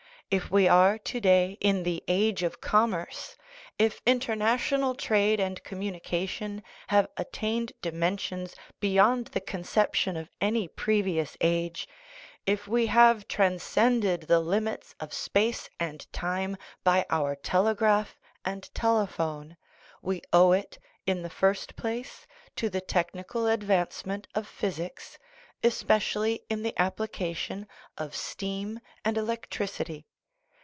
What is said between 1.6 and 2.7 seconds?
the" age of